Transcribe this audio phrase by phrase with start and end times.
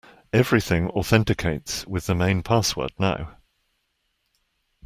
[0.33, 3.37] Everything authenticates with the main password now.